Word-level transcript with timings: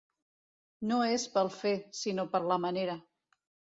No 0.91 0.97
és 1.17 1.27
pel 1.37 1.51
fer, 1.57 1.75
sinó 1.99 2.27
per 2.33 2.43
la 2.53 2.59
manera. 2.67 2.97